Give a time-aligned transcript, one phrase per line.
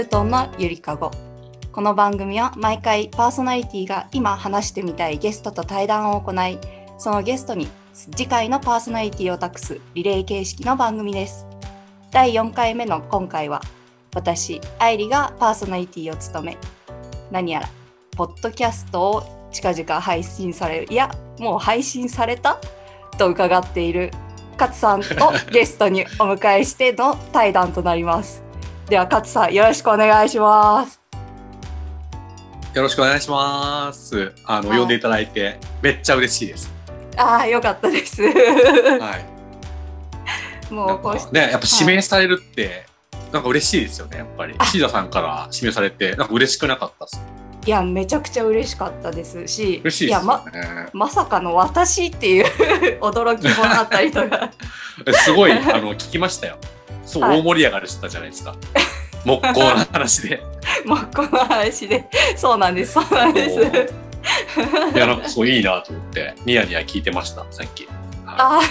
[0.00, 1.10] ュートンのゆりかご
[1.72, 6.58] この番組は毎回パーソナリティが今話してみたいゲストと対談を行い
[6.98, 11.46] そのゲストに次回のパーソナリティを託すリレー形式の番組です
[12.10, 13.60] 第4回目の今回は
[14.14, 16.58] 私愛理がパーソナリティを務め
[17.30, 17.68] 何やら
[18.16, 22.58] ポッドキャストを近々配信されるいやもう配信された
[23.18, 24.10] と伺っている
[24.52, 25.02] 勝さんを
[25.52, 28.49] ゲストにお迎えしての対談となります
[28.90, 31.00] では勝さんよろしくお願いします
[32.74, 34.32] よろしくお願いします。
[34.44, 36.72] あの、はい呼んでいただいて、めっちゃ嬉しいです。
[37.16, 39.16] ああよかったですは
[40.70, 40.72] い。
[40.72, 42.86] もなうんこうしね、やっぱ指名されるって、
[43.32, 44.54] なんか嬉しいですよね、やっぱり。
[44.66, 47.22] シーダさんから指名されて、なんか嬉しくなかったです。
[47.66, 50.44] いやめちゃくちゃ嬉しかったですし嬉しいですやま。
[50.92, 52.46] まさかの私っていう
[53.02, 54.50] 驚きもあったりとか
[55.24, 56.56] すごい、あの、聞きましたよ。
[57.10, 58.54] そう、はい大盛り上がりしてたじゃないですか。
[59.24, 60.42] 木工の話で。
[60.84, 63.60] もうこの話でそうなんですそうなんです
[64.94, 67.86] いや、なんかすごいいいなと思って、ニヤニヤ聞いてました、さっき。
[68.24, 68.66] はあい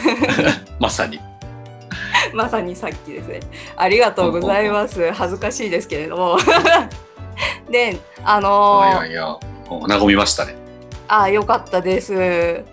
[0.80, 1.20] まさに。
[1.20, 1.30] ー
[2.34, 3.40] まさにさっきですね
[3.76, 6.38] ありがとうございます恥ずかしいですけれども
[7.70, 9.38] であのーいやいや、
[9.70, 10.56] 和みましたね。
[11.08, 12.64] ああよかったです。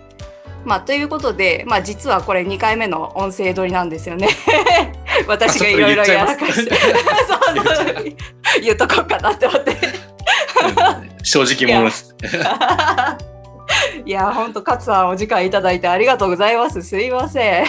[0.65, 4.27] まあということで、まあ実はこれ2回目の音声撮りなんですよね。
[5.27, 6.75] 私がいろいろやらかして。
[8.61, 9.71] 言っとこうかなって思って。
[9.71, 12.15] うん正直者です。
[14.05, 16.81] いや本当勝さんお時間いただいてありがとうございます。
[16.81, 17.65] すいません。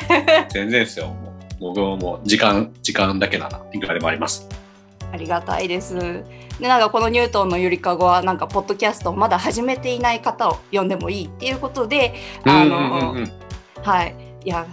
[0.50, 1.06] 全然ですよ。
[1.06, 4.48] もう僕ももう時間、時間だけならいくらでもあります。
[5.12, 5.94] ありがたいです。
[6.60, 13.32] でなんかこのニュートンのゆりかごはなんかポッドキャストをまだ始めていない方を呼んでもいいっていうことで、あのうんうんうん
[13.82, 14.66] はい、いや、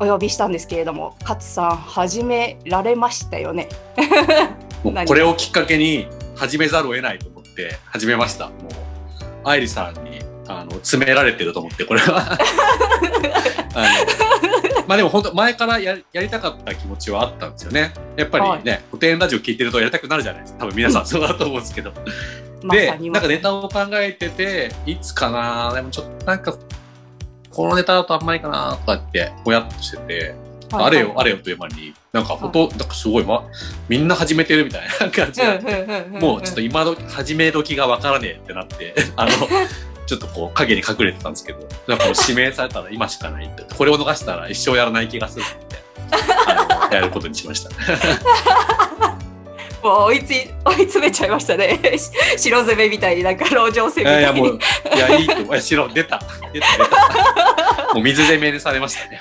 [0.00, 3.68] お呼びしたんですけれども、勝さん、始められましたよね？
[5.06, 6.06] これをきっかけに
[6.36, 8.46] 始めざるを得ないと思って始めました。
[8.46, 12.38] もう愛理さんにあの詰められてると思ってこれは
[13.74, 13.86] あの
[14.86, 17.92] まあでも本当前からややりたかった気持ちはあったんですよね。
[18.16, 20.60] やっぱりね、古典ラジオ聞いてるとやりたくなるじゃないですか。
[20.60, 21.92] 多分皆さんそうだと思うんですけど。
[22.62, 26.54] までなんかネタを考えてていつかなでもちょっとなんか
[27.58, 30.34] このネタだとあんまりかなとかってぼやっとしてて。
[30.70, 33.42] あれよ、あれよという間に、なんか本当、なんかすごい、ま、
[33.88, 39.30] みんな始めてるみたいな感じで、もうちょっと今ど始め時がわからねえってなって、 あの、
[40.06, 47.70] ちょっとこう影に隠れてたんですけど、なんか指名されたら今しかないって、これを逃したら一生やらない気がするって、 やることにしました。
[49.82, 51.78] もう追いつい追い詰めちゃいましたね。
[51.96, 52.10] し
[52.50, 54.32] 白攻めみたいになんか籠城戦みいや。
[54.32, 54.58] もう、
[54.94, 56.20] いや、いいと白、出た。
[56.52, 57.94] 出た、出た。
[57.94, 59.18] もう水攻めにされましたね。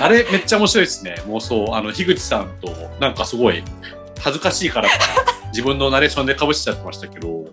[0.00, 1.16] あれ、めっちゃ面白いですね。
[1.28, 1.76] 妄想。
[1.76, 3.62] あの、樋口さんと、なんかすごい、
[4.20, 4.94] 恥ずかしいからか、
[5.50, 7.44] 自分のナレーションで被しちゃってましたけど、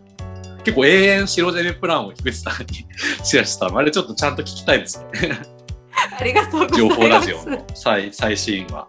[0.63, 2.85] 結構永遠白攻めプランを樋口さんに
[3.23, 3.77] シェアしたの。
[3.77, 5.39] あれちょっとちゃんと聞きたいですね。
[6.19, 7.01] ありがとうござい情ます。
[7.01, 8.87] 報ラジオの最最新話。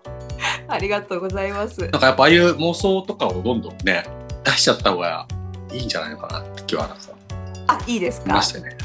[0.75, 1.81] ありがとうございます。
[1.81, 4.05] なんかやっぱああいう妄想とかをどんどんね、
[4.44, 5.27] 出しちゃった方が
[5.72, 7.03] いいんじゃないのかなって気はなんか
[7.69, 8.31] あ、いいですか？
[8.31, 8.55] いまし。
[8.55, 8.77] ね。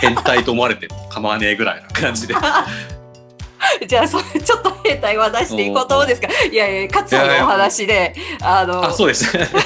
[0.00, 2.34] 変態と思われても構わねえぐらいな感じで。
[3.86, 6.28] じゃあそれちょっと兵隊は出していこうと思うんですか？
[6.50, 9.48] いやいや勝さんのお話で、あのあ、そうですね。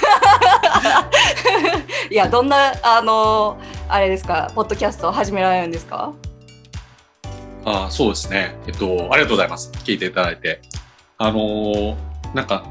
[2.11, 4.51] いやどんなあのあれですか？
[4.55, 6.13] ポッドキャストを始められるんですか？
[7.65, 8.57] あ、そうですね。
[8.67, 9.71] えっと、ありがとうございます。
[9.85, 10.61] 聞いていただいて。
[11.19, 11.97] あのー
[12.35, 12.65] なんか、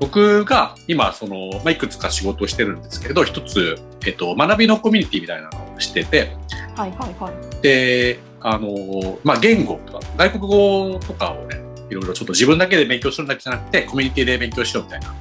[0.00, 6.34] 僕が今、その、まあ、いくつか仕事をしてるんですけれど、一つ、えっと、学びのコミュニティみたいなのをしてて、
[6.76, 7.62] はいはいはい。
[7.62, 11.60] で、あのーまあ、言語とか、外国語とかをね、
[11.90, 15.14] いろいろちょっと自分だけで勉強するんだけじゃなくて、コミュニティで勉強しようみたいなこ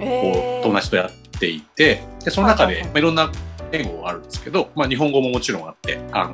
[0.00, 3.32] えう友達とやっていて、でその中で、はいはいはいまあ、いろんな
[3.70, 6.32] 言語があるんですけど、まあ、日本語ももちろんあって、あの、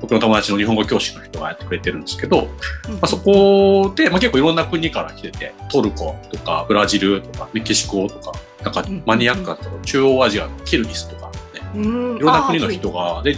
[0.00, 8.32] 僕の友達の日本語教師の人がやってくれてるんですけど、ーまあ、そこで、まあ、結構いろんな国から来てて、トルコとかブラジルとかメキシコとか、
[8.62, 12.16] なんかうんマニアックなところ、中央アジアのキルギスとかね、うん。
[12.16, 13.36] いろんな国の人が、で、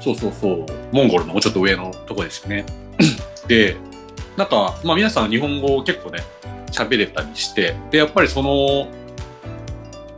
[0.00, 2.64] そうそうそう、モンゴルのもうちょっと上のとこですよね。
[3.48, 3.76] で、
[4.36, 6.20] なんか、まあ皆さん日本語を結構ね、
[6.70, 8.88] 喋れたりして、で、やっぱりその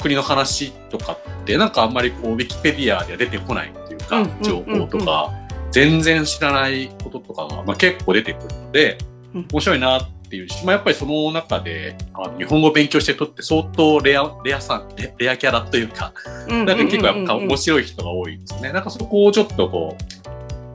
[0.00, 5.32] 国の話とかって、なんかあんまりこう、ウィキペディアでは出てこないっていうか、情報とか、
[5.72, 8.98] 全然知らないこととかが、まあ、結構出てくるので
[9.34, 16.12] うん、面白いなっていうし、まあやっぱりその中で、あの日本語を勉強してる人って相当レア、レアさん、レレアキャラというか、
[16.48, 18.72] ななんか結構やっぱ面白い人が多いんですよね。
[18.72, 19.96] なんかそこをちょっとこ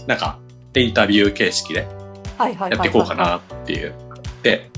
[0.06, 0.40] う、なんか
[0.76, 1.88] インタビュー形式で
[2.40, 3.94] やっていこうかなっていう。
[4.44, 4.70] で、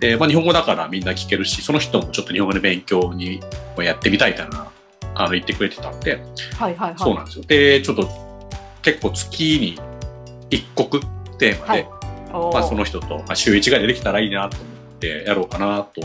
[0.00, 3.40] で、まあ、日本語だからみんな聞けるし、その人もちょっと日本語で勉強に
[3.78, 4.70] やってみたいみたいな、
[5.14, 6.22] あの、言ってくれてたんで、
[6.58, 6.94] はいはいはい。
[6.98, 7.44] そうなんですよ。
[7.46, 8.23] で、ちょっと
[8.84, 9.80] 結構月に
[10.50, 11.02] 一国
[11.38, 16.02] テーマで、はいまあ、その人と、まあ、週1ぐらいでできたらいいなと思ってやろうかなと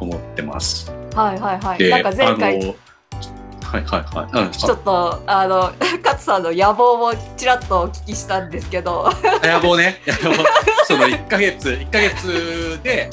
[0.00, 0.90] 思ってます。
[1.14, 1.78] はいはいはい。
[1.78, 2.74] で、なんか前回、あの
[3.62, 4.44] はいはいはい。
[4.46, 10.00] うん、ちょっと、あの、 勝さんの野望をちらっとお聞きしたんですけど、あ野望ね。
[10.06, 10.44] 野望。
[10.86, 13.10] その1ヶ月、1ヶ月で、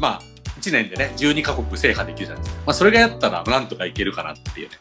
[0.00, 0.22] まあ、
[0.60, 2.62] 1年でね、12カ国制覇できるじゃないですか。
[2.66, 4.76] まあ、それがやったら、なんとかいけるかなっていうね。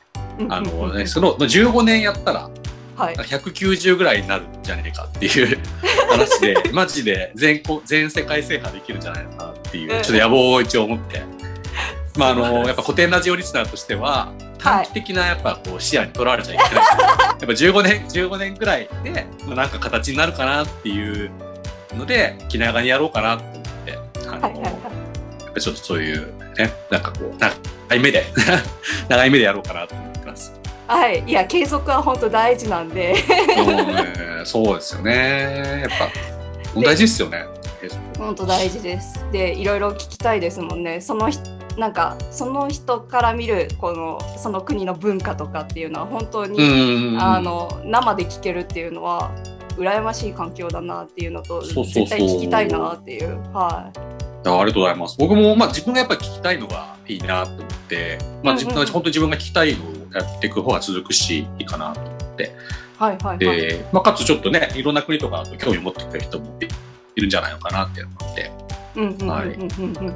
[0.49, 2.49] あのね、その、まあ15年やったら、
[2.97, 3.15] はい。
[3.15, 5.59] 190ぐらいになるんじゃねえかっていう
[6.09, 11.21] 話で、マジで全国、全世界制覇できるんじゃないかなっていう、ちょっと野望を一応持って。
[12.17, 16.73] まあ、あの、やっぱ古典ラジオリスナーとしては、短期的なやっぱこう視野にとらわれちゃいけない。
[16.81, 21.29] やっぱ15年、15年ぐらいで、まあ、なんか形になるかなっていう
[21.95, 24.63] ので、気長にやろうかなと思って、あの、はいはいはい。
[24.63, 28.25] やっぱちょっとそういうね、なんかこう、長い目で、
[29.07, 30.56] 長い目でやろうかなと思ってます。
[30.87, 33.15] はい、いや継続は本当大事なんで。
[33.55, 34.13] そうね、
[34.45, 35.81] そうですよね。
[35.81, 37.45] やっぱ、大事ですよね。
[38.17, 39.25] 本当大事です。
[39.31, 41.01] でいろいろ聞きたいですもんね。
[41.01, 47.21] その人なんかその人から見るこのその国の文化とかっていうのは本当に、うん。
[47.21, 49.31] あの生で聞けるっていうのは
[49.77, 53.39] 羨ましい環境だなっていうのと絶対聞きたいなっていう。
[53.53, 54.07] はい。
[54.47, 55.17] やありがとうございます。
[55.19, 58.81] 僕も、まあ、自分がやっぱり聞きたいのがいいなと思って、まあ、自分うん。
[58.81, 62.55] うん本当に自分が聞きたいのをやっていく方が続くし、いいかなと思って。
[62.97, 66.59] はいはいはいで、まあ、かつちょっとね、いろんな国とかと興味を持ってくれる人も
[67.15, 68.51] いるんじゃないのかなって思って。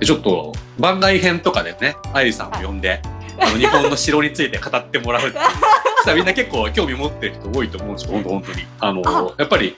[0.03, 2.99] ちょっと、番外編とかでね、愛理さんを呼んで、
[3.39, 5.21] あの日本の城について語ってもらう
[6.15, 8.67] みんな結構興味持ってる人多いと思うんですよ、本当本当に。
[8.79, 9.77] あの、あやっぱり、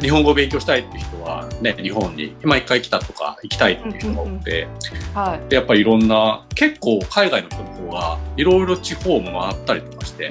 [0.00, 4.68] 日本語を勉強したいっていう人は、ね、日本に今一回来たとか行きたいっていう人が多くて、
[5.14, 10.30] はいでやっぱりいろんな、結構海外の人の方が、いろいろ地方も回ったりとかして、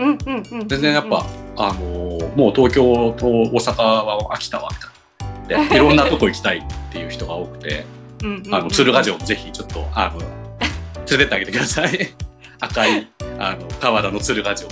[0.68, 1.26] 全然やっぱ、
[1.58, 5.70] あのーもう東京と大阪は飽きたわ、みたいな。
[5.70, 7.86] で、 いろんなとこ行きたいっていう人が多くて、
[8.52, 10.28] あの、鶴ヶ城もぜひちょっと、あの、連
[11.08, 12.14] れてってあげてください。
[12.60, 13.08] 赤い、
[13.40, 14.70] あの、川田の鶴ヶ城。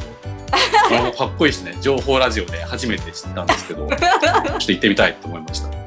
[0.92, 1.76] あのかっこいいですね。
[1.82, 5.86] 情報ラジオで初めて知ったんですけど、ちょっと行ってみたいと思いました。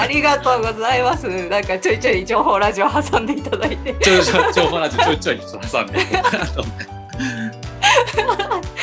[0.00, 5.98] ありがとうございますなんかちょいちょい情報ラジオ挟んでいただいてちょいちょい、情報ラジオちょいちょいちょっと挟んで。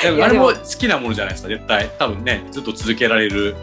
[0.04, 1.90] でもあれも好きなものじゃないですか、絶対。
[2.00, 3.56] 多分ね、ずっと続けられる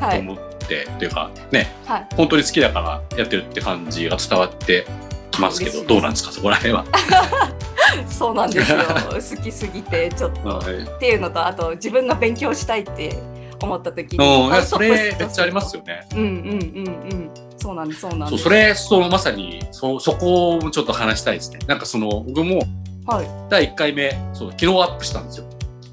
[0.00, 4.86] はいと思って、っていうか、ね、はい本当に好きだからやってるって感じが伝わって
[5.30, 6.84] きますけど、どうなんですか、そこら辺は。
[8.08, 8.78] そうなんですよ。
[9.10, 10.48] 好きすぎてちょっと。
[10.48, 10.82] はい。
[10.82, 13.18] っていうのとあと自分が勉強したいって
[13.60, 16.06] 思った時にやそれめっちゃありますよね。
[16.12, 17.30] うんうんうんうん。
[17.56, 18.44] そうなんですそうなんです。
[18.44, 21.58] それ、そう、まさに、そ、そこをちょっと話したいですね。
[21.66, 22.62] なんかその、僕も
[23.06, 23.26] はい。
[23.48, 25.46] 第1回目、そう、昨日アップしたんですよ。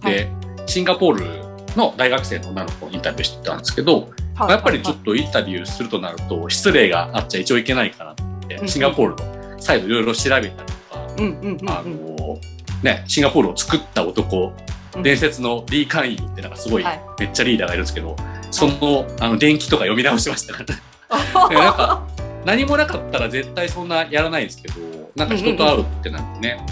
[0.03, 0.27] で、
[0.67, 1.25] シンガポール
[1.75, 4.51] の大学生の女の子をインタビューしてたんですけど、はい。
[4.51, 8.15] やっぱりちょっとインタビューするとなると、失礼があっちゃ一応いけないかなっ
[8.47, 10.51] て、うんシンガポールの再度いろいろ調べたり
[11.67, 12.39] あうんの、
[12.83, 14.53] ね、シンガポールを作った男、
[14.95, 15.03] うん。
[15.03, 17.01] 伝説のリー・カンイーってなんかすごい、はい。
[17.19, 18.15] めっちゃリーダーがいるんですけど、
[18.51, 20.75] その、あの、伝記とか読み直しましたから。
[21.49, 22.03] なんか
[22.45, 24.75] 何もなかったら絶対そんなやらないですけど、
[25.15, 26.65] なんか人と会うってなってね、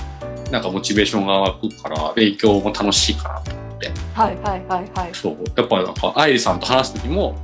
[0.51, 3.91] なんかモチベーションが湧くから、勉強も楽しいかなと思って。
[4.13, 5.09] はいはいはいはい。
[5.13, 5.37] そう。
[5.55, 7.35] やっぱなんか、愛理さんと話すときも、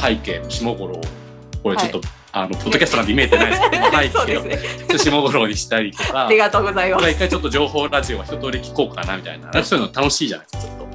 [0.00, 1.00] 背景の下頃を、
[1.62, 4.58] これちょっと、はあの、ポッドキャストなんで見えてないですけど、背景をね
[4.98, 10.88] 下頃にしたりとかあり、がとうございます一回ちょっと情報ラジオは一通り聞こうかなみたいな、そういうの楽しいじゃないですか、ちょっ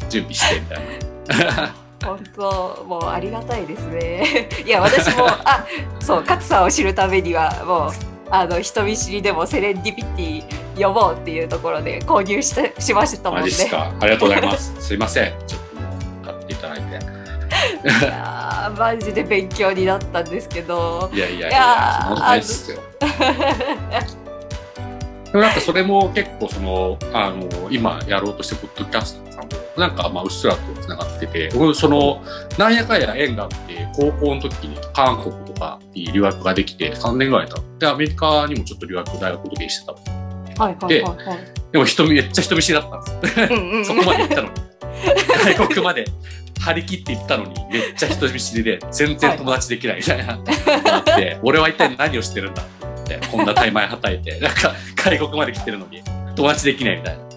[0.00, 0.08] と。
[0.08, 1.74] 準備してみたいな。
[2.04, 5.66] 本当もうありがたいですね いや私もあ
[5.98, 7.92] そう勝さんを知るためにはもう
[8.30, 13.92] あの人見知りでもセレンディピティ呼ぼうっていうところで購入してしましたもんマねジっすか。
[14.00, 14.74] ありがとうございます。
[14.78, 15.32] すいません。
[15.46, 15.60] ちょっ
[16.24, 16.98] と買っていただいて。
[18.48, 22.78] いやーマジで勉強になったんですけどいやいやいや、そんなことないっすよ。
[25.26, 32.22] でもなんかそれも結構その、あの、今やろうとしてるポッドキャストさんも、なんかまあうっすらと繋がってて、僕その、
[32.56, 39.98] なんやかんや縁があって、高校の時に韓国とかに留学ができて3年ぐらい経って、アメリカにもちょっと留学大学の時にしてたの。
[40.58, 41.38] はいはいはいはい
[41.70, 44.67] でも人見、めっちゃ人見知りだったんです そこまで行ったのに。
[45.56, 46.06] 外国まで
[46.60, 50.36] 張り切って行ったのに、めっちゃ人見知りで、全然友達できないみたいな。
[50.36, 52.62] なって、俺は一体何をしてるんだ？
[52.62, 52.66] っ
[53.04, 56.02] て、こんな怠慢はたいて、なんか外国まで来てるのに、
[56.36, 57.28] 友達できないみたいな。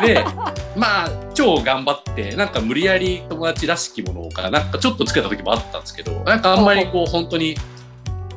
[0.00, 0.24] で、
[0.76, 7.56] まあ、超頑張って、なんか無理やり友達らしきものが、なんかちょっとつけた時もあったんですけど、なんかあんまりこう、本当に、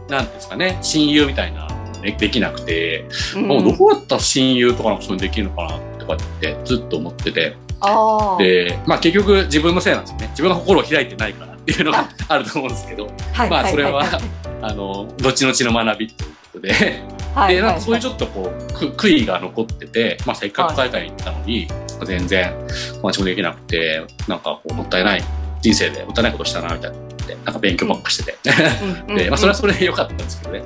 [0.10, 1.68] なんていうんですかね、親友みたいな、
[2.02, 3.48] ね、できなくて、うん。
[3.48, 7.56] もうどうやったら親友とかのそういうのできるのかなとかってずっと思ってて、
[8.40, 10.28] で、まあ結局自分のせいなんですよね。
[10.30, 14.10] 自分の心を開いてないからっていうのがあ ると思うんですけど、はいまあそれははい
[14.62, 21.68] あの、後々の学びということで、はいで、なんかそういううちょっとこう、く悔いが残ってて、まあせっかく海外に行ったのに、
[22.06, 22.54] 全然
[22.96, 25.24] 友達もできなくて、なんかこう、もったいない、
[25.62, 26.98] 人生でもったいないことしたな、みたいな。
[27.46, 28.38] なんか勉強ばっかしてて。
[29.16, 30.64] で、まあそれはそれで良かったんですけどね。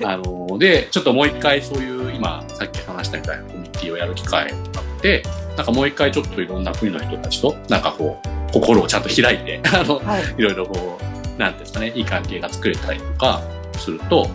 [0.00, 3.42] まあ、あの、で、ちょっともう一回そういう、今、さっき話したみたいな
[3.76, 5.22] ティをやる機会があって、
[5.56, 10.22] なんかもう一回ちょっといろんな国の人たちと、なんかこう、心をちゃんと開いて、 あの、はい。
[10.36, 13.40] いろいろこう、なんていうんですかね、いい関係が作れたりとか
[13.78, 14.28] すると、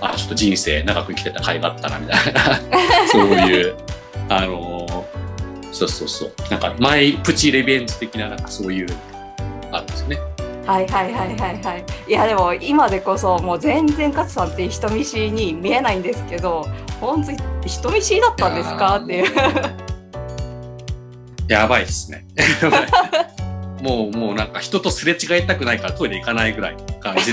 [0.00, 2.60] あ、ちょっと人生長く生きてた甲斐があったな、みたいな、
[3.10, 3.74] そういう、
[4.28, 5.06] あの
[5.72, 8.88] そうそうそう、なんか、マイプチレベンジ的な、なんかそういう、
[9.72, 10.18] あるんですよね。
[10.66, 11.84] はいはいはいはいはい。
[12.06, 16.68] いやでも今でこそもう全然勝さんって人見知りに見えないんですけど
[17.00, 18.96] 本当に人見知りだったんですか？
[18.96, 19.34] っていう
[21.48, 22.26] やばいですね。
[23.82, 27.32] もう、もうなんか人とすれ違いたくないからトイレ行かないぐらいの感じ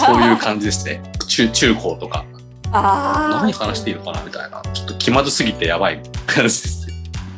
[0.00, 1.00] そういう感じですね。
[1.28, 2.24] 中、中高とか。
[2.72, 4.60] あー何話していいのかなみたいな。
[4.74, 6.88] ちょっと気まずすぎてやばい感じです。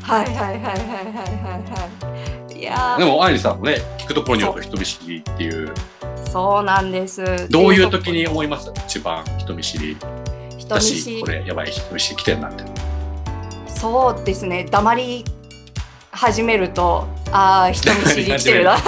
[0.03, 0.75] はいはいはいはいはいはい
[2.49, 5.75] はいいやーでも、愛理さんもね、聞くところによると人見知りっていう、
[6.33, 8.71] そうなんですどういうで時に思います？
[8.87, 9.97] 一番人見知り
[10.59, 12.65] 人見知りこれやばい人見知り来てんなって。
[13.69, 15.25] そうですね黙り
[16.11, 18.79] 始めるとああ人見知り来てるな あ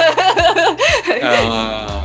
[1.23, 2.05] あ、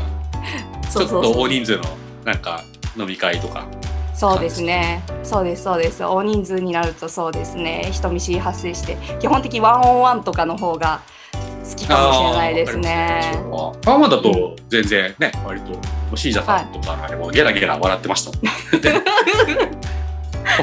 [0.92, 1.84] ちょっと大人数の
[2.24, 2.64] なんか
[2.98, 3.66] 飲み会とか。
[4.14, 5.04] そうですね。
[5.24, 6.04] そうです、そうです。
[6.06, 7.90] 大人数になるとそうですね。
[7.92, 11.02] 人見知り発生して、基本的にワンオンワンとかの方が
[11.70, 13.34] 好きかもしれないですね。
[13.82, 15.80] パーマだと全然ね、割と、
[16.18, 18.42] シージャさんとかでもゲラゲラ笑ってましたもん。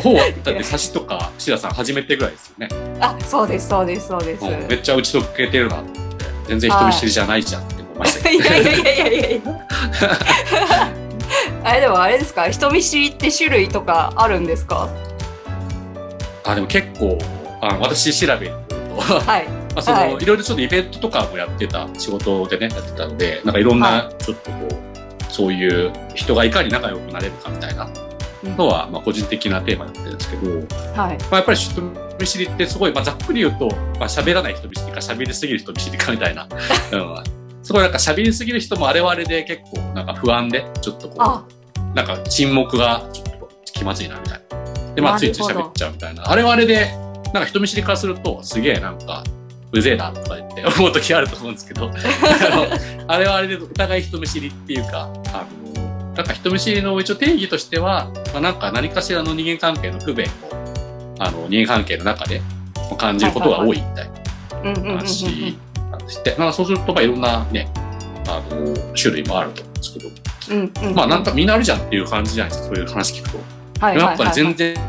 [0.02, 2.68] ほう、だって差しとかシージャさん初めてぐらいですよね。
[3.00, 4.44] あ、そうです、そうです、そうです。
[4.44, 8.54] うんめっちゃ打ち解けてるなと思って、全然人見知りじゃないじゃんって思いましたいけど。
[8.54, 9.40] や いやいやいやいやいや。
[11.64, 12.48] あれでもあれですか？
[12.48, 14.88] 人見知りって種類とかあるんですか？
[16.44, 17.18] あ、でも結構、
[17.60, 18.76] あ私調べると、
[19.20, 19.46] はい。
[19.74, 27.88] まあ、その、はいい、ろいろちょっとイベントとかもやってた仕事でね、やってたので、なんかいろんな、ちょっとこう、そういう人がいかに仲良くなれるかみたいな
[28.56, 31.18] のは、まあ、個人的なテーマだったんですけど、まはい。
[31.30, 31.80] あ、やっぱり人
[32.20, 36.46] 見知りってすごい、まあ、ざっくり言うと、まあ、喋らない人見知りか喋りすぎる人見知りかみたいな、
[36.92, 37.24] うん、
[37.62, 41.44] すごいなんか喋りすぎる人もあれはあれで結構なんか不安で、ちょっとこあ、
[41.76, 44.94] う、なんか沈黙がちょっと気まずいなみたいな。
[44.94, 46.30] で、まあ、ついつい喋っちゃうみたいな。
[46.30, 46.90] あれはあれで、
[47.32, 49.24] なんか人見知りからすると、すげえなんか、
[49.72, 52.56] うぜえなとか言って思う時あると思うんですけど、 あ
[53.08, 60.30] のあれはあれでお互い人見知りっていうか、あの、なんか人見知りの一応定義としては、まあ、なんか何かしらの人間関係の不便を、
[61.18, 62.42] あの、人間関係の中で
[62.98, 64.10] 感じることが多いみたい。
[64.62, 65.56] なん話
[65.90, 66.36] なんですって。
[66.38, 67.68] まあそうすると、まあいろんなね、
[68.28, 70.08] あの、種類もあると思うんですけど、
[70.50, 70.94] うんうん。
[70.94, 73.38] まあなんかみんなあるじゃんっていう感じじゃないですか、そういう話聞くと。
[73.80, 74.84] はいはいはいはい、やっぱり全然、全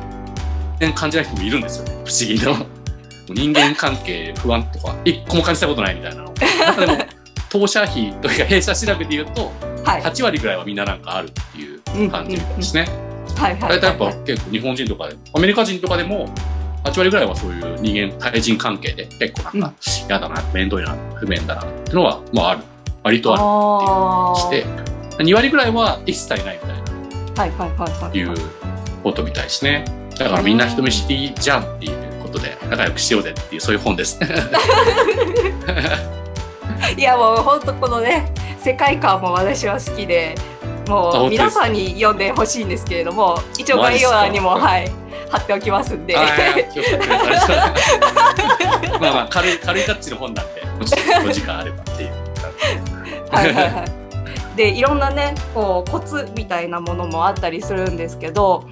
[0.80, 1.92] 然感じない人もいるんですよね。
[2.06, 2.83] 不思議な。
[3.30, 6.34] 人間関係不安とか、一個も感じたことないみたいなの。
[6.34, 6.98] でも、
[7.50, 9.52] 当社費というか弊社調べで言うと、
[9.84, 10.02] はい。
[10.02, 12.88] 8割ぐらいはみんななんかあるっていう感じみたいですね。
[13.40, 16.30] 大体やっぱ結構日本人とかで、アメリカ人とかでも、
[16.84, 19.78] 8割ぐらいはそういう人間、対人関係で結構なんか、
[20.08, 22.64] 嫌だな、面倒いな、不便だなっていうのは、まあある。
[23.04, 26.84] 割とあるあっていうして、2割ぐらいは一切ないみたいな。
[26.84, 28.18] ーはいはいはいはい。
[28.18, 28.36] いう
[29.04, 29.86] ことみたいですね。
[30.18, 34.20] だからみんな人見知りじゃんっていうことで仲良くしようぜっていうそういう本です。
[36.98, 40.36] いやもう本当このね世界観も私は好きで
[40.88, 44.92] もう皆さんに読んでほしいんですけれども一応概要欄にもマはい
[45.30, 46.16] 貼っておきますんで。
[46.16, 46.22] ま
[49.10, 50.94] あまあ軽い軽いタッチの本なんでもし
[51.26, 52.12] お時間あればっていう。
[53.32, 54.56] はいはいはい。
[54.56, 58.70] でいろんなねこうコツみたいなものもあったりするんですけど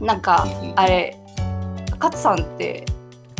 [0.00, 1.18] なんかあれ
[2.10, 2.84] 勝さんって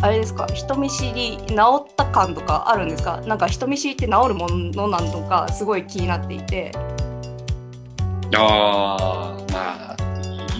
[0.01, 0.45] あれですか？
[0.47, 3.21] 人見知り治った感とかあるんですか？
[3.21, 6.71] なんか人見知りって治るものなのかすごい気になっていて。
[8.35, 9.95] ああまあ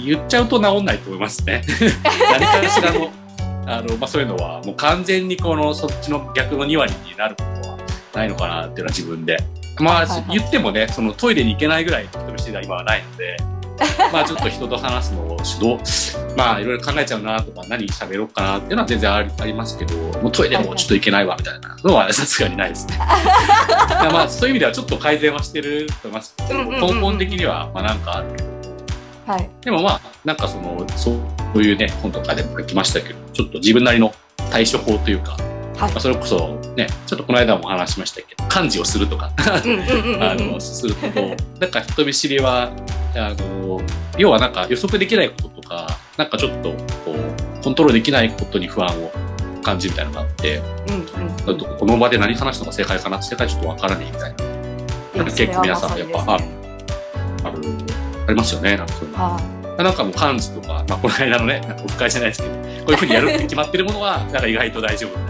[0.05, 1.63] 言っちゃうと治んないと思いますね。
[2.39, 3.09] 何かしらの
[3.67, 7.77] あの、まあ、そういうのはもう完全にこのそっちの逆の2割になることは
[8.13, 9.37] ないのかなっていうのは自分で。
[9.79, 10.23] まあ、はいはい。
[10.37, 13.37] 言ってもねそのトイレに行けないぐらいの人見知りが今はないので、
[14.11, 15.77] まあちょっと人と話すのを主導、
[16.37, 22.97] まあいろいろ考えちゃうなとか、何喋ろうかなっていうのは全然ありますけど、もうトイレもちょっといけないわみたいなのはさすがにないですね。
[24.11, 26.35] まあそういう意味ではちょっと改善はしてると思います。
[26.49, 28.49] 根本的にはまあなんかあるけど、
[29.27, 29.49] はい。
[29.61, 31.11] でもまあなんかその、そ
[31.55, 34.13] ういうね、本とかでも書きましたけど、ちょっと自分なりの
[34.51, 35.37] 対処法というか、
[35.77, 35.91] はい。
[35.91, 41.07] まあ、それこそね、ちょっとこの間も話しましたけど、漢字をするとか、あの、すると、
[41.59, 42.71] なんか人見知りは、
[43.15, 43.81] あの、
[44.17, 46.71] 要はなんか予測できないこととか、なんかちょっと、
[47.05, 49.11] こう、コントロールできないことに不安を
[49.63, 54.43] 感じるみたいなのがあって、うんうんこの場で何話すのが正解かな正解ちょっとわからないみたいな、
[55.15, 56.49] いや結構皆さんやっぱね。
[57.43, 57.61] ある、
[58.27, 59.17] ありますよね、なんかそういうの。
[59.17, 65.24] はなんかもう漢字とか、まあこの間のね、なんかオフ会じゃないですけど、こういうふうにやるって決まってるものは、なんか意外と大丈夫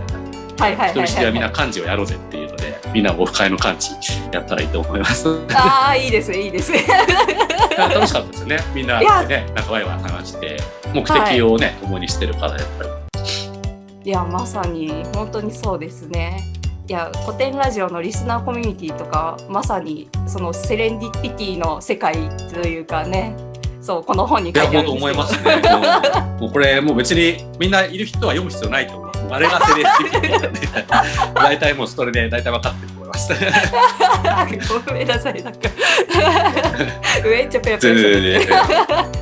[0.58, 3.92] はいはい人見知りはみんはない漢字をやろうぜっていうので、みんなオフ会の漢字
[4.32, 5.28] やったらいいと思います。
[5.54, 6.72] ああいいですいいです
[7.78, 8.60] 楽しかったですよね。
[8.74, 10.58] みんなでね、なんかワイワイ話して、
[10.94, 12.96] 目的をね、共にしてるから、やっぱり。
[14.06, 16.40] いやまさに本当にそうですね
[16.88, 22.14] いや古典ラジオのリスナーコミュニティとかまさにそのセレンディピティの世界
[22.54, 23.36] というかね
[23.82, 26.40] そうこの本にいや、書いてある本当んですけど思いますね。
[26.40, 29.15] もうこれ、もう別にみんないる人は読む必要ないと思います。
[29.36, 30.60] あれがセレンディピティなんで、
[31.36, 33.34] 大体もうそれで大体分かってると思います。
[34.86, 35.70] ごめんなさいなんか
[37.24, 38.60] めっちゃペラペラ全して然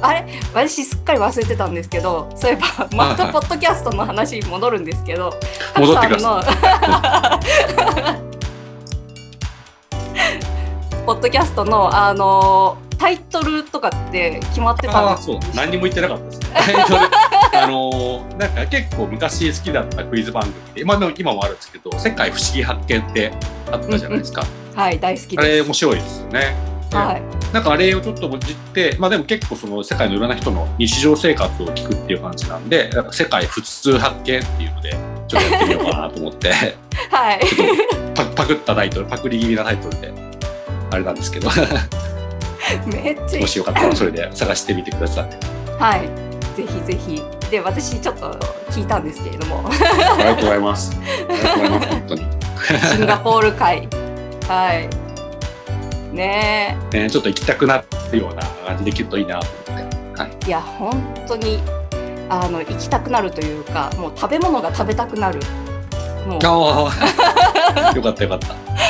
[0.01, 5.33] あれ私すっかり忘れてたんですけどそういえばまたポッドキャストの話に戻るんですけど
[5.77, 7.39] 戻ってくだささ
[8.19, 8.33] い
[11.05, 14.89] ポッドキャストのあのタイトルとかって決まってい。
[14.89, 15.55] たんですああ、そう。
[15.55, 16.47] 何にも言ってなかったですね。
[17.53, 23.31] あのーなんか結構昔好きだったクイズ番組で、まあ今もあるんですけど、世界不思議発見って
[23.71, 24.45] あったじゃないですか。
[24.75, 26.55] はい大好きあれ面白いですよね。
[26.91, 27.53] はい。
[27.53, 34.95] なんかあれをちょっともじって、まあでも結構その世界のいろんな人の日常生活を聞くっていう感じなんで、なんか世界普通発見っていうので、
[35.27, 36.51] ちょっとやってみようかなと思って、
[37.11, 37.39] はい。
[38.15, 40.13] パパクったタイトル、パクリ気味なタイトルで、
[40.91, 41.49] あれなんですけど、
[42.85, 45.25] めっちゃもしよかったらそれで探してみてください。
[45.79, 46.01] はい。
[46.55, 47.23] ぜひぜひ
[47.53, 48.31] で私ちょっと
[48.71, 49.71] 聞いたんですけれどもあ
[50.17, 50.97] りがとうございます。
[50.99, 52.21] ありがとうございます、本当に。
[52.95, 53.87] シンガポール会
[54.47, 59.97] はいねね、ちょっと行きたくなるような感じできるといいなと思って。
[60.19, 60.31] はい。
[60.45, 61.61] えいや本当に
[62.27, 65.39] あの行きたくなるというかもう食べ物が食べたくなる
[66.25, 66.41] もう
[67.95, 68.47] よかったよかった。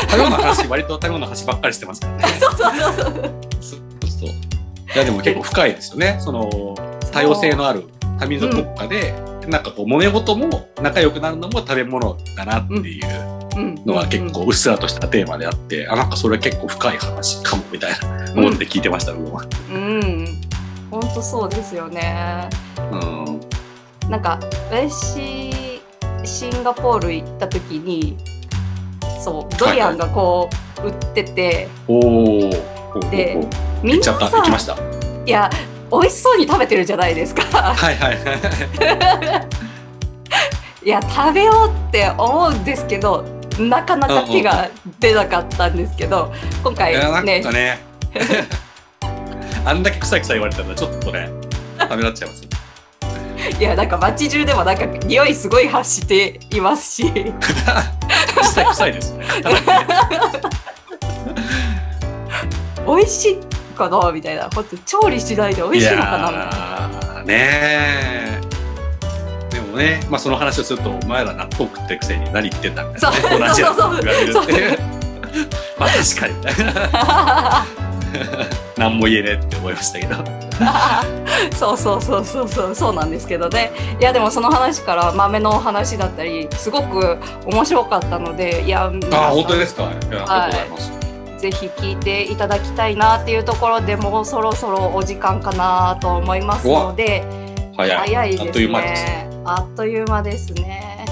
[0.09, 2.23] 食べ物の話、割と食べ物の話ばっかりしてますからね。
[2.39, 4.29] そうそうそうそうそうそう。
[4.29, 6.15] いやでも結構深いですよね。
[6.21, 6.49] その
[7.11, 7.89] 多様性のある
[8.23, 9.13] 多民族国家で、
[9.47, 13.05] なんかこう揉め事も仲良くなるのも食べ物だなっていう
[13.57, 19.43] うんのは結構うっすらとしたテーマであって、あなんかそれは結構深い話かもみたいな思って聞いてました、僕は。
[19.73, 20.25] うん
[20.89, 22.95] 本当そうですよねう
[24.07, 24.09] ん。
[24.09, 25.51] なんか私
[26.23, 28.15] シンガポール行った時に
[29.23, 30.49] そうドリアンがこ
[30.83, 33.09] う売ってて、おーおー。
[33.09, 34.27] でおーみんな行っちゃった？
[34.29, 34.77] さ行きました？
[35.25, 35.49] いや
[35.93, 37.43] 美味しそうに食べてるじゃないですか。
[37.43, 39.47] はいはいは
[40.83, 40.85] い。
[40.87, 43.23] いや食べようって思うんですけど
[43.57, 44.67] なかなか手が
[44.99, 47.41] 出なかったんですけど今回いやなんね。
[49.65, 51.29] あんだけ臭い臭い言われたらちょっとね、
[51.79, 52.49] 食べらっちゃいますよ。
[53.59, 57.03] いやなんか街中でもなんか匂いすごい発していますし。
[58.35, 59.11] 実際臭いです。
[59.11, 59.25] よね。
[62.85, 73.23] 美味しいかなみたいな本当調理しないで美味しいのかなみたいなやーねーでもね、まあその話をすると、お前ら納豆食ってるくせに何言ってんだみたいな、ね。
[73.29, 74.79] そう同じやつそうそう言われるっていう。
[75.79, 77.65] まあ確かにみたいな。
[78.77, 80.15] 何も言えねえって思いましたけど。
[81.57, 89.83] そうそうそうそうそうそうなんですけどねいやでもその話から豆の話だったりすごく面白かったのでいやああ、本当ですか？
[89.83, 89.91] いや
[90.27, 91.02] ありがとうございます。
[91.43, 97.21] ぜひ聞いていただきたいなっていうところでもうそろそろお時間かなと思いますので
[97.75, 97.97] 早い。
[97.97, 99.29] 早いですねあっという間ですね。
[99.45, 101.05] あっという間ですね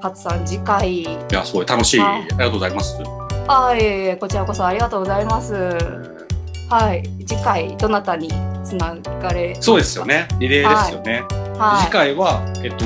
[0.00, 2.00] 勝さん次回いや、すごい楽しい。
[2.00, 2.96] あありがとうございます。
[3.48, 5.54] あいえいえこちらこそありがとうございます
[6.68, 8.28] はい次回どなたに
[8.64, 10.28] つながれそうですよね。
[10.38, 11.24] リレーですよね。
[11.58, 12.84] はい次回は、えっと、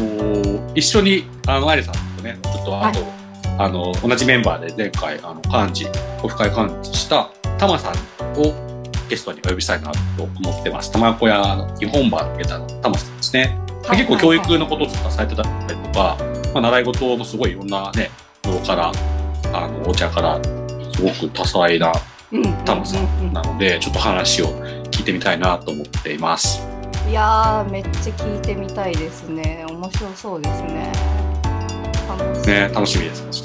[0.75, 3.20] 一緒に、あの、アイレさんとね、ちょっと、あと、
[3.61, 5.91] あの、同じメンバーで前回、あの、幹事、
[6.23, 7.93] オフ会幹事した、タマさん
[8.41, 8.55] を
[9.11, 10.91] ゲストにお呼びしたいなと思ってます。
[10.91, 13.59] 玉子屋の日本版のゲタのタマさんですね。
[13.85, 16.17] はい結構教育のこととかされてたりとか、
[16.55, 18.11] まあ、習い事もすごいいろんなね、
[18.45, 18.93] 脳から、
[19.53, 20.41] あの、お茶から、
[20.95, 21.93] すごく多彩な
[22.33, 24.47] うんタマさんなので、ちょっと話を
[24.91, 26.71] 聞いてみたいなと思っています。
[27.11, 31.20] いやーめっちゃ聞いてみたいですね面白そうですね
[32.47, 33.43] ね、楽しみです。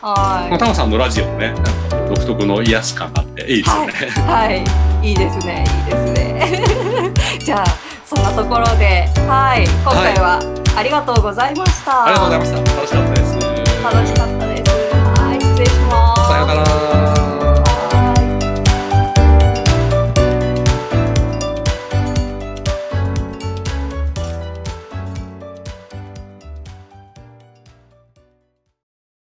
[0.00, 1.54] はタマさんのラジオもね、
[2.08, 3.92] 独特の癒し感があっていいですよね。
[3.92, 4.20] い。
[4.20, 4.50] は
[5.02, 5.08] い。
[5.08, 5.64] いいですね。
[5.86, 7.12] いいですね。
[7.38, 7.64] じゃあ
[8.04, 9.64] そんなところではい。
[9.64, 10.40] 今回は
[10.76, 12.56] ありがとうございました、ありがとうございました。
[12.76, 13.34] 楽しかったです。
[13.82, 15.20] 楽しかったです。
[15.20, 15.40] はい。
[15.40, 16.28] 失礼します。
[16.28, 16.91] さようなら。